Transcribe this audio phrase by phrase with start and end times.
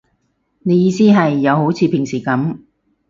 [0.61, 2.57] 你意思係，又好似平時噉